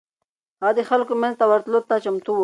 [0.61, 2.39] هغه د خلکو منځ ته ورتلو ته چمتو و.